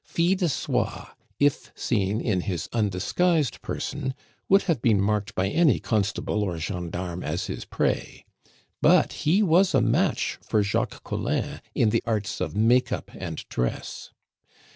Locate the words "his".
2.41-2.67, 7.45-7.65